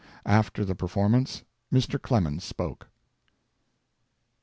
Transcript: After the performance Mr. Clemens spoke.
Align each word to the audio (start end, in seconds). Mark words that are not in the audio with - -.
After 0.25 0.65
the 0.65 0.73
performance 0.73 1.43
Mr. 1.71 2.01
Clemens 2.01 2.43
spoke. 2.43 2.89